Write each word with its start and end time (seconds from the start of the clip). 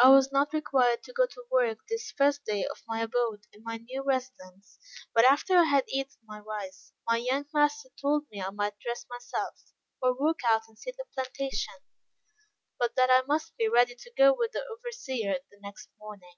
I 0.00 0.10
was 0.10 0.30
not 0.30 0.52
required 0.52 1.02
to 1.02 1.12
go 1.12 1.26
to 1.26 1.44
work 1.50 1.78
this 1.88 2.12
first 2.12 2.44
day 2.44 2.64
of 2.64 2.80
my 2.86 3.00
abode 3.02 3.48
in 3.52 3.64
my 3.64 3.78
new 3.78 4.04
residence; 4.04 4.78
but 5.12 5.24
after 5.24 5.56
I 5.56 5.64
had 5.64 5.82
eaten 5.88 6.16
my 6.24 6.38
rice, 6.38 6.92
my 7.08 7.16
young 7.16 7.44
master 7.52 7.88
told 8.00 8.26
me 8.30 8.40
I 8.40 8.50
might 8.50 8.74
rest 8.86 9.08
myself 9.10 9.72
or 10.00 10.14
walk 10.16 10.42
out 10.46 10.62
and 10.68 10.78
see 10.78 10.92
the 10.92 11.06
plantation, 11.12 11.74
but 12.78 12.94
that 12.94 13.10
I 13.10 13.22
must 13.26 13.56
be 13.56 13.66
ready 13.66 13.96
to 13.96 14.12
go 14.16 14.32
with 14.32 14.52
the 14.52 14.64
overseer 14.64 15.40
the 15.50 15.58
next 15.60 15.88
morning. 15.98 16.36